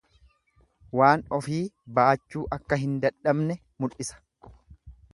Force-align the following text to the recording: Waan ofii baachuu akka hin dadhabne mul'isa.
Waan 0.99 1.25
ofii 1.37 1.59
baachuu 1.99 2.47
akka 2.59 2.83
hin 2.87 2.99
dadhabne 3.07 3.63
mul'isa. 3.85 4.23